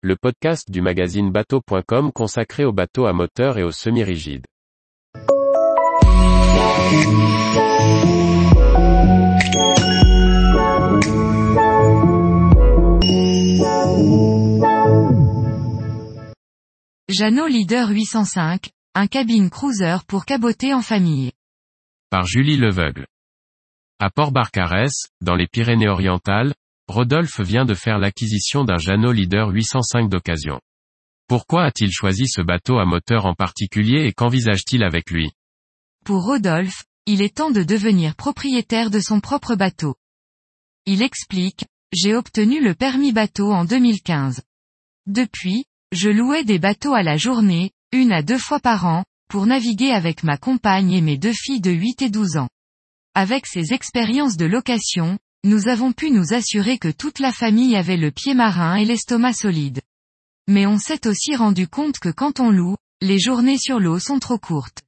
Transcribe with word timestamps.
le 0.00 0.14
podcast 0.14 0.70
du 0.70 0.80
magazine 0.80 1.32
bateau.com 1.32 2.12
consacré 2.12 2.64
aux 2.64 2.72
bateaux 2.72 3.06
à 3.06 3.12
moteur 3.12 3.58
et 3.58 3.64
aux 3.64 3.72
semi-rigides. 3.72 4.46
Jeannot 17.08 17.48
Leader 17.48 17.88
805, 17.88 18.70
un 18.94 19.06
cabine 19.08 19.50
cruiser 19.50 19.96
pour 20.06 20.26
caboter 20.26 20.72
en 20.72 20.82
famille. 20.82 21.32
Par 22.08 22.24
Julie 22.24 22.56
Leveugle. 22.56 23.06
À 23.98 24.10
Port-Barcarès, 24.10 25.08
dans 25.20 25.34
les 25.34 25.48
Pyrénées-Orientales, 25.48 26.54
Rodolphe 26.88 27.40
vient 27.40 27.66
de 27.66 27.74
faire 27.74 27.98
l'acquisition 27.98 28.64
d'un 28.64 28.78
Jeannot 28.78 29.12
Leader 29.12 29.50
805 29.50 30.08
d'occasion. 30.08 30.58
Pourquoi 31.28 31.64
a-t-il 31.64 31.92
choisi 31.92 32.26
ce 32.26 32.40
bateau 32.40 32.78
à 32.78 32.86
moteur 32.86 33.26
en 33.26 33.34
particulier 33.34 34.06
et 34.06 34.12
qu'envisage-t-il 34.14 34.82
avec 34.82 35.10
lui? 35.10 35.30
Pour 36.06 36.24
Rodolphe, 36.24 36.84
il 37.04 37.20
est 37.20 37.36
temps 37.36 37.50
de 37.50 37.62
devenir 37.62 38.16
propriétaire 38.16 38.88
de 38.88 39.00
son 39.00 39.20
propre 39.20 39.54
bateau. 39.54 39.96
Il 40.86 41.02
explique, 41.02 41.66
j'ai 41.92 42.14
obtenu 42.14 42.64
le 42.64 42.74
permis 42.74 43.12
bateau 43.12 43.52
en 43.52 43.66
2015. 43.66 44.40
Depuis, 45.06 45.66
je 45.92 46.08
louais 46.08 46.44
des 46.44 46.58
bateaux 46.58 46.94
à 46.94 47.02
la 47.02 47.18
journée, 47.18 47.72
une 47.92 48.12
à 48.12 48.22
deux 48.22 48.38
fois 48.38 48.60
par 48.60 48.86
an, 48.86 49.04
pour 49.28 49.44
naviguer 49.44 49.90
avec 49.90 50.22
ma 50.22 50.38
compagne 50.38 50.92
et 50.92 51.02
mes 51.02 51.18
deux 51.18 51.34
filles 51.34 51.60
de 51.60 51.70
8 51.70 52.00
et 52.00 52.10
12 52.10 52.38
ans. 52.38 52.48
Avec 53.14 53.46
ces 53.46 53.74
expériences 53.74 54.38
de 54.38 54.46
location, 54.46 55.18
nous 55.44 55.68
avons 55.68 55.92
pu 55.92 56.10
nous 56.10 56.34
assurer 56.34 56.78
que 56.78 56.88
toute 56.88 57.20
la 57.20 57.32
famille 57.32 57.76
avait 57.76 57.96
le 57.96 58.10
pied 58.10 58.34
marin 58.34 58.76
et 58.76 58.84
l'estomac 58.84 59.34
solide. 59.34 59.80
Mais 60.48 60.66
on 60.66 60.78
s'est 60.78 61.06
aussi 61.06 61.36
rendu 61.36 61.68
compte 61.68 61.98
que 61.98 62.08
quand 62.08 62.40
on 62.40 62.50
loue, 62.50 62.76
les 63.00 63.18
journées 63.18 63.58
sur 63.58 63.78
l'eau 63.78 63.98
sont 63.98 64.18
trop 64.18 64.38
courtes. 64.38 64.82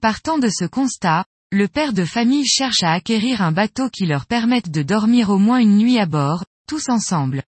Partant 0.00 0.38
de 0.38 0.48
ce 0.48 0.64
constat, 0.64 1.24
le 1.52 1.68
père 1.68 1.92
de 1.92 2.04
famille 2.04 2.46
cherche 2.46 2.82
à 2.82 2.92
acquérir 2.92 3.42
un 3.42 3.52
bateau 3.52 3.88
qui 3.90 4.06
leur 4.06 4.26
permette 4.26 4.70
de 4.70 4.82
dormir 4.82 5.30
au 5.30 5.38
moins 5.38 5.58
une 5.58 5.76
nuit 5.76 5.98
à 5.98 6.06
bord, 6.06 6.44
tous 6.66 6.88
ensemble. 6.88 7.44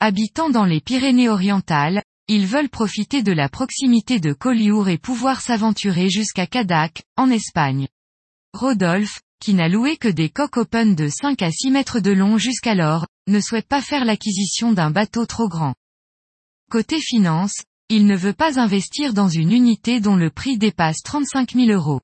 Habitant 0.00 0.50
dans 0.50 0.64
les 0.64 0.80
Pyrénées-Orientales, 0.80 2.02
ils 2.26 2.46
veulent 2.46 2.70
profiter 2.70 3.22
de 3.22 3.32
la 3.32 3.50
proximité 3.50 4.18
de 4.18 4.32
Collioure 4.32 4.88
et 4.88 4.98
pouvoir 4.98 5.42
s'aventurer 5.42 6.08
jusqu'à 6.08 6.46
Cadac, 6.46 7.02
en 7.16 7.30
Espagne. 7.30 7.86
Rodolphe, 8.54 9.20
qui 9.44 9.52
n'a 9.52 9.68
loué 9.68 9.98
que 9.98 10.08
des 10.08 10.30
coques 10.30 10.56
open 10.56 10.94
de 10.94 11.10
5 11.10 11.42
à 11.42 11.50
6 11.50 11.70
mètres 11.70 12.00
de 12.00 12.10
long 12.10 12.38
jusqu'alors, 12.38 13.06
ne 13.26 13.40
souhaite 13.40 13.68
pas 13.68 13.82
faire 13.82 14.06
l'acquisition 14.06 14.72
d'un 14.72 14.90
bateau 14.90 15.26
trop 15.26 15.48
grand. 15.48 15.74
Côté 16.70 16.98
finance, 16.98 17.52
il 17.90 18.06
ne 18.06 18.16
veut 18.16 18.32
pas 18.32 18.58
investir 18.58 19.12
dans 19.12 19.28
une 19.28 19.52
unité 19.52 20.00
dont 20.00 20.16
le 20.16 20.30
prix 20.30 20.56
dépasse 20.56 21.02
35 21.04 21.52
000 21.52 21.66
euros. 21.66 22.00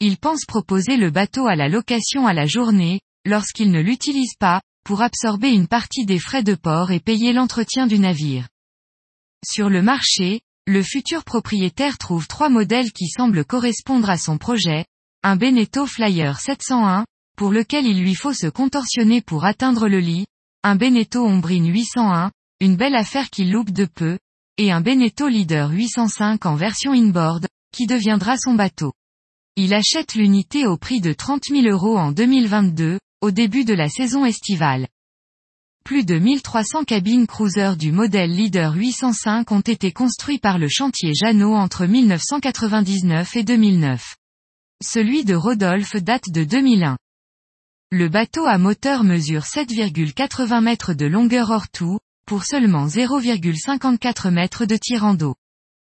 Il 0.00 0.16
pense 0.16 0.46
proposer 0.46 0.96
le 0.96 1.10
bateau 1.10 1.46
à 1.46 1.54
la 1.54 1.68
location 1.68 2.26
à 2.26 2.32
la 2.32 2.46
journée, 2.46 3.02
lorsqu'il 3.26 3.70
ne 3.70 3.82
l'utilise 3.82 4.34
pas, 4.38 4.62
pour 4.82 5.02
absorber 5.02 5.50
une 5.50 5.68
partie 5.68 6.06
des 6.06 6.18
frais 6.18 6.42
de 6.42 6.54
port 6.54 6.92
et 6.92 7.00
payer 7.00 7.34
l'entretien 7.34 7.86
du 7.86 7.98
navire. 7.98 8.48
Sur 9.46 9.68
le 9.68 9.82
marché, 9.82 10.40
le 10.66 10.82
futur 10.82 11.24
propriétaire 11.24 11.98
trouve 11.98 12.26
trois 12.26 12.48
modèles 12.48 12.92
qui 12.92 13.08
semblent 13.08 13.44
correspondre 13.44 14.08
à 14.08 14.16
son 14.16 14.38
projet, 14.38 14.86
un 15.22 15.36
Beneteau 15.36 15.84
Flyer 15.84 16.40
701, 16.40 17.04
pour 17.36 17.50
lequel 17.50 17.86
il 17.86 18.00
lui 18.00 18.14
faut 18.14 18.32
se 18.32 18.46
contorsionner 18.46 19.20
pour 19.20 19.44
atteindre 19.44 19.86
le 19.86 19.98
lit, 19.98 20.24
un 20.62 20.76
Beneteau 20.76 21.26
Ombrine 21.26 21.70
801, 21.70 22.30
une 22.60 22.76
belle 22.76 22.94
affaire 22.94 23.28
qui 23.28 23.44
loupe 23.44 23.70
de 23.70 23.84
peu, 23.84 24.18
et 24.56 24.72
un 24.72 24.80
Beneteau 24.80 25.28
Leader 25.28 25.70
805 25.70 26.46
en 26.46 26.54
version 26.54 26.92
inboard, 26.92 27.46
qui 27.70 27.86
deviendra 27.86 28.38
son 28.38 28.54
bateau. 28.54 28.92
Il 29.56 29.74
achète 29.74 30.14
l'unité 30.14 30.66
au 30.66 30.78
prix 30.78 31.02
de 31.02 31.12
30 31.12 31.44
000 31.50 31.66
euros 31.66 31.98
en 31.98 32.12
2022, 32.12 32.98
au 33.20 33.30
début 33.30 33.66
de 33.66 33.74
la 33.74 33.90
saison 33.90 34.24
estivale. 34.24 34.88
Plus 35.84 36.06
de 36.06 36.18
1300 36.18 36.84
cabines 36.84 37.26
cruiser 37.26 37.76
du 37.76 37.92
modèle 37.92 38.30
Leader 38.30 38.74
805 38.74 39.52
ont 39.52 39.60
été 39.60 39.92
construits 39.92 40.38
par 40.38 40.58
le 40.58 40.68
chantier 40.68 41.12
Jeannot 41.14 41.54
entre 41.54 41.84
1999 41.84 43.36
et 43.36 43.44
2009. 43.44 44.16
Celui 44.82 45.26
de 45.26 45.34
Rodolphe 45.34 45.96
date 45.96 46.30
de 46.30 46.42
2001. 46.42 46.96
Le 47.90 48.08
bateau 48.08 48.46
à 48.46 48.56
moteur 48.56 49.04
mesure 49.04 49.42
7,80 49.42 50.62
mètres 50.62 50.94
de 50.94 51.04
longueur 51.04 51.50
hors 51.50 51.68
tout, 51.68 51.98
pour 52.26 52.44
seulement 52.44 52.86
0,54 52.86 54.30
mètres 54.30 54.64
de 54.64 54.76
tirant 54.76 55.12
d'eau. 55.12 55.34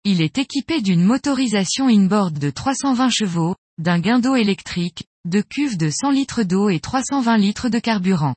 Il 0.05 0.21
est 0.21 0.37
équipé 0.37 0.83
d'une 0.83 1.03
motorisation 1.03 1.89
inboard 1.89 2.39
de 2.39 2.51
320 2.51 3.09
chevaux, 3.09 3.57
d'un 3.79 4.01
guindeau 4.01 4.37
électrique, 4.37 5.05
de 5.25 5.41
cuves 5.41 5.79
de 5.79 5.89
100 5.89 6.11
litres 6.11 6.43
d'eau 6.43 6.69
et 6.69 6.79
320 6.79 7.39
litres 7.39 7.71
de 7.71 7.79
carburant. 7.79 8.35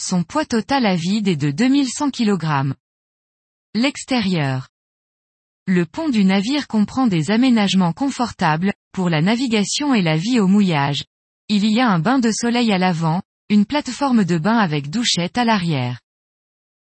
Son 0.00 0.22
poids 0.22 0.46
total 0.46 0.86
à 0.86 0.94
vide 0.94 1.26
est 1.26 1.34
de 1.34 1.50
2100 1.50 2.12
kg. 2.12 2.72
L'extérieur. 3.74 4.68
Le 5.66 5.86
pont 5.86 6.08
du 6.08 6.24
navire 6.24 6.68
comprend 6.68 7.08
des 7.08 7.32
aménagements 7.32 7.92
confortables, 7.92 8.72
pour 8.92 9.10
la 9.10 9.22
navigation 9.22 9.94
et 9.94 10.02
la 10.02 10.16
vie 10.16 10.38
au 10.38 10.46
mouillage. 10.46 11.04
Il 11.48 11.66
y 11.66 11.80
a 11.80 11.88
un 11.88 11.98
bain 11.98 12.18
de 12.18 12.30
soleil 12.30 12.72
à 12.72 12.78
l'avant, 12.78 13.22
une 13.48 13.66
plateforme 13.66 14.24
de 14.24 14.38
bain 14.38 14.56
avec 14.56 14.90
douchette 14.90 15.36
à 15.36 15.44
l'arrière. 15.44 16.00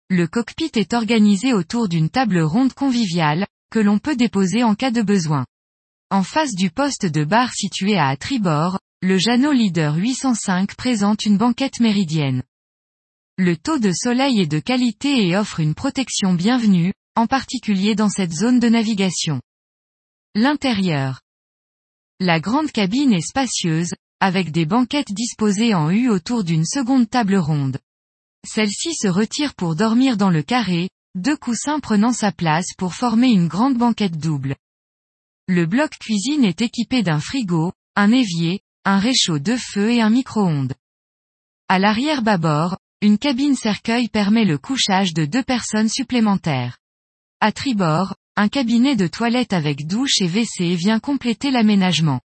Le 0.09 0.27
cockpit 0.27 0.71
est 0.75 0.93
organisé 0.93 1.53
autour 1.53 1.87
d'une 1.87 2.09
table 2.09 2.39
ronde 2.41 2.73
conviviale, 2.73 3.45
que 3.71 3.79
l'on 3.79 3.99
peut 3.99 4.15
déposer 4.15 4.63
en 4.63 4.75
cas 4.75 4.91
de 4.91 5.01
besoin. 5.01 5.45
En 6.09 6.23
face 6.23 6.55
du 6.55 6.71
poste 6.71 7.05
de 7.05 7.23
bar 7.23 7.53
situé 7.53 7.97
à 7.97 8.17
tribord, 8.17 8.79
le 9.01 9.17
Jeannot 9.17 9.51
Leader 9.51 9.95
805 9.95 10.75
présente 10.75 11.25
une 11.25 11.37
banquette 11.37 11.79
méridienne. 11.79 12.43
Le 13.37 13.55
taux 13.55 13.79
de 13.79 13.91
soleil 13.93 14.41
est 14.41 14.51
de 14.51 14.59
qualité 14.59 15.27
et 15.27 15.37
offre 15.37 15.59
une 15.59 15.75
protection 15.75 16.33
bienvenue, 16.33 16.93
en 17.15 17.27
particulier 17.27 17.95
dans 17.95 18.09
cette 18.09 18.33
zone 18.33 18.59
de 18.59 18.67
navigation. 18.67 19.39
L'intérieur. 20.35 21.21
La 22.21 22.41
grande 22.41 22.69
cabine 22.73 23.13
est 23.13 23.25
spacieuse, 23.25 23.93
avec 24.19 24.51
des 24.51 24.65
banquettes 24.65 25.13
disposées 25.13 25.73
en 25.73 25.89
U 25.89 26.09
autour 26.09 26.43
d'une 26.43 26.65
seconde 26.65 27.09
table 27.09 27.37
ronde. 27.37 27.79
Celle-ci 28.45 28.93
se 28.93 29.07
retire 29.07 29.55
pour 29.55 29.77
dormir 29.77 30.17
dans 30.17 30.29
le 30.29 30.43
carré, 30.43 30.89
deux 31.15 31.37
coussins 31.37 31.79
prenant 31.79 32.11
sa 32.11 32.33
place 32.33 32.73
pour 32.77 32.93
former 32.93 33.29
une 33.29 33.47
grande 33.47 33.77
banquette 33.77 34.17
double. 34.17 34.57
Le 35.47 35.65
bloc 35.65 35.91
cuisine 35.91 36.43
est 36.43 36.61
équipé 36.61 37.03
d'un 37.03 37.21
frigo, 37.21 37.71
un 37.95 38.11
évier, 38.11 38.59
un 38.83 38.99
réchaud 38.99 39.39
de 39.39 39.55
feu 39.55 39.91
et 39.91 40.01
un 40.01 40.09
micro-ondes. 40.09 40.73
À 41.69 41.79
l'arrière 41.79 42.21
bâbord, 42.21 42.79
une 43.01 43.17
cabine 43.17 43.55
cercueil 43.55 44.09
permet 44.09 44.43
le 44.43 44.57
couchage 44.57 45.13
de 45.13 45.23
deux 45.23 45.43
personnes 45.43 45.87
supplémentaires. 45.87 46.79
À 47.39 47.53
tribord, 47.53 48.15
un 48.39 48.47
cabinet 48.47 48.95
de 48.95 49.05
toilette 49.05 49.51
avec 49.51 49.85
douche 49.85 50.21
et 50.21 50.29
WC 50.29 50.73
vient 50.75 51.01
compléter 51.01 51.51
l'aménagement. 51.51 52.21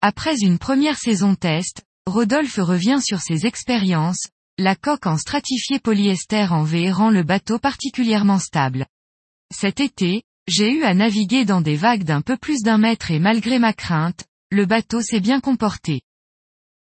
Après 0.00 0.36
une 0.38 0.56
première 0.56 0.98
saison 0.98 1.34
test, 1.34 1.82
Rodolphe 2.06 2.60
revient 2.60 3.00
sur 3.02 3.20
ses 3.20 3.44
expériences, 3.44 4.28
la 4.56 4.76
coque 4.76 5.08
en 5.08 5.18
stratifié 5.18 5.80
polyester 5.80 6.46
en 6.52 6.62
V 6.62 6.92
rend 6.92 7.10
le 7.10 7.24
bateau 7.24 7.58
particulièrement 7.58 8.38
stable. 8.38 8.86
Cet 9.52 9.80
été, 9.80 10.22
j'ai 10.46 10.70
eu 10.70 10.84
à 10.84 10.94
naviguer 10.94 11.44
dans 11.44 11.60
des 11.60 11.74
vagues 11.74 12.04
d'un 12.04 12.20
peu 12.20 12.36
plus 12.36 12.62
d'un 12.62 12.78
mètre 12.78 13.10
et 13.10 13.18
malgré 13.18 13.58
ma 13.58 13.72
crainte, 13.72 14.26
le 14.52 14.64
bateau 14.64 15.02
s'est 15.02 15.18
bien 15.18 15.40
comporté. 15.40 16.02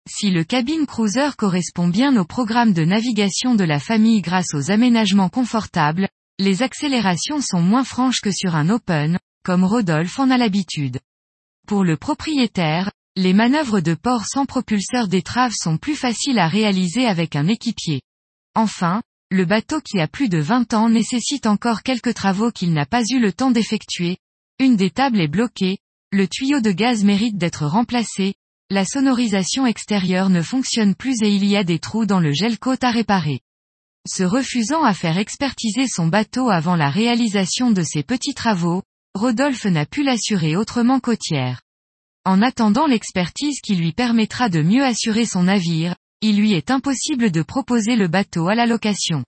Si 0.09 0.31
le 0.31 0.45
cabine 0.45 0.87
cruiser 0.87 1.31
correspond 1.37 1.89
bien 1.89 2.17
au 2.17 2.25
programme 2.25 2.73
de 2.73 2.85
navigation 2.85 3.57
de 3.57 3.65
la 3.65 3.81
famille 3.81 4.23
grâce 4.23 4.55
aux 4.55 4.71
aménagements 4.71 5.29
confortables, 5.29 6.09
les 6.39 6.63
accélérations 6.63 7.41
sont 7.41 7.61
moins 7.61 7.85
franches 7.85 8.21
que 8.21 8.31
sur 8.31 8.55
un 8.55 8.69
open, 8.71 9.19
comme 9.45 9.65
Rodolphe 9.65 10.19
en 10.19 10.31
a 10.31 10.39
l'habitude. 10.39 11.01
Pour 11.67 11.85
le 11.85 11.97
propriétaire, 11.97 12.91
les 13.17 13.33
manœuvres 13.33 13.81
de 13.81 13.95
port 13.95 14.25
sans 14.25 14.47
propulseur 14.47 15.09
d'étrave 15.09 15.53
sont 15.53 15.77
plus 15.77 15.97
faciles 15.97 16.39
à 16.39 16.47
réaliser 16.47 17.07
avec 17.07 17.35
un 17.35 17.49
équipier. 17.49 18.03
Enfin, 18.55 19.03
le 19.31 19.45
bateau 19.45 19.81
qui 19.81 20.01
a 20.01 20.07
plus 20.07 20.29
de 20.29 20.39
20 20.39 20.75
ans 20.75 20.89
nécessite 20.89 21.47
encore 21.47 21.83
quelques 21.83 22.15
travaux 22.15 22.53
qu'il 22.53 22.73
n'a 22.73 22.87
pas 22.87 23.03
eu 23.11 23.19
le 23.19 23.33
temps 23.33 23.51
d'effectuer. 23.51 24.19
Une 24.61 24.77
des 24.77 24.91
tables 24.91 25.21
est 25.21 25.29
bloquée, 25.29 25.79
le 26.13 26.29
tuyau 26.29 26.61
de 26.61 26.71
gaz 26.71 27.05
mérite 27.05 27.37
d'être 27.37 27.67
remplacé, 27.67 28.35
la 28.71 28.85
sonorisation 28.85 29.67
extérieure 29.67 30.31
ne 30.31 30.43
fonctionne 30.43 30.95
plus 30.95 31.23
et 31.23 31.31
il 31.31 31.45
y 31.45 31.57
a 31.57 31.65
des 31.65 31.79
trous 31.79 32.07
dans 32.07 32.21
le 32.21 32.33
gel 32.33 32.59
côte 32.59 32.85
à 32.85 32.91
réparer. 32.91 33.41
Se 34.11 34.23
refusant 34.23 34.85
à 34.85 34.95
faire 34.95 35.19
expertiser 35.19 35.87
son 35.87 36.07
bateau 36.07 36.49
avant 36.49 36.77
la 36.77 36.89
réalisation 36.89 37.71
de 37.71 37.83
ses 37.83 38.03
petits 38.03 38.33
travaux, 38.33 38.83
Rodolphe 39.15 39.67
n'a 39.67 39.85
pu 39.85 40.03
l'assurer 40.03 40.57
autrement 40.57 40.99
côtière. 40.99 41.61
En 42.25 42.41
attendant 42.41 42.87
l'expertise 42.87 43.61
qui 43.61 43.77
lui 43.77 43.93
permettra 43.93 44.49
de 44.49 44.63
mieux 44.63 44.83
assurer 44.83 45.27
son 45.27 45.43
navire, 45.43 45.95
il 46.23 46.39
lui 46.39 46.55
est 46.55 46.71
impossible 46.71 47.31
de 47.31 47.43
proposer 47.43 47.97
le 47.97 48.09
bateau 48.09 48.49
à 48.49 48.55
la 48.55 48.65
location. 48.65 49.25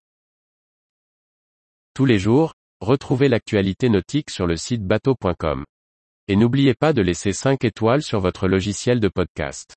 Tous 1.92 2.06
les 2.06 2.18
jours, 2.18 2.54
retrouvez 2.80 3.28
l'actualité 3.28 3.90
nautique 3.90 4.30
sur 4.30 4.46
le 4.46 4.56
site 4.56 4.82
bateau.com. 4.82 5.62
Et 6.26 6.36
n'oubliez 6.36 6.72
pas 6.72 6.94
de 6.94 7.02
laisser 7.02 7.34
5 7.34 7.64
étoiles 7.64 8.02
sur 8.02 8.20
votre 8.20 8.48
logiciel 8.48 8.98
de 8.98 9.08
podcast. 9.08 9.74